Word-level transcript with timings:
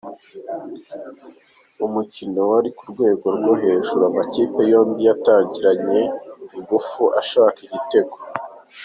Mu 1.77 1.87
mukino 1.93 2.39
wari 2.51 2.69
uri 2.69 2.71
ku 2.77 2.83
rwego 2.91 3.25
rwo 3.37 3.53
hejuru, 3.63 4.01
amakipe 4.09 4.61
yombi 4.71 5.01
yatangiranye 5.07 6.01
inguvu 6.57 7.03
ashaka 7.21 7.59
igitego. 7.67 8.17